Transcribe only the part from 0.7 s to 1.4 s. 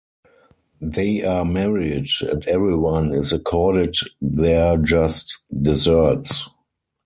They